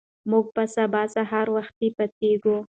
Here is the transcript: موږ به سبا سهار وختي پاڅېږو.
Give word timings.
موږ 0.29 0.45
به 0.55 0.63
سبا 0.75 1.03
سهار 1.15 1.47
وختي 1.55 1.87
پاڅېږو. 1.97 2.55